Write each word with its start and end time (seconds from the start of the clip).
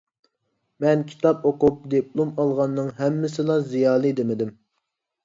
مەن 0.85 1.01
كىتاب 1.11 1.43
ئوقۇپ 1.49 1.83
دىپلوم 1.93 2.31
ئالغاننىڭ 2.45 2.89
ھەممىسىلا 3.03 3.59
زىيالىي 3.75 4.17
دېمىدىم. 4.23 4.57